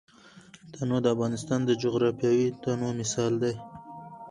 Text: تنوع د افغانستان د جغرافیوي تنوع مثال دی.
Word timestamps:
تنوع 0.73 0.99
د 1.03 1.07
افغانستان 1.15 1.59
د 1.65 1.71
جغرافیوي 1.83 2.47
تنوع 2.63 2.93
مثال 3.01 3.33
دی. 3.43 3.53